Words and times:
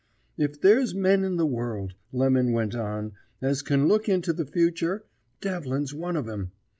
"'If 0.35 0.59
there's 0.59 0.95
men 0.95 1.23
in 1.23 1.35
the 1.37 1.45
world,' 1.45 1.93
Lemon 2.11 2.53
went 2.53 2.73
on, 2.73 3.11
'as 3.39 3.61
can 3.61 3.87
look 3.87 4.09
into 4.09 4.33
the 4.33 4.47
future, 4.47 5.05
Devlin's 5.41 5.93
one 5.93 6.15
of 6.15 6.27
'em. 6.27 6.53